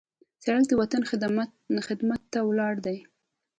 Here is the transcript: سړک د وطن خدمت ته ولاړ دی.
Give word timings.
سړک 0.43 0.63
د 0.69 0.73
وطن 0.81 1.01
خدمت 1.89 2.21
ته 2.33 2.39
ولاړ 2.49 2.75
دی. 2.85 2.97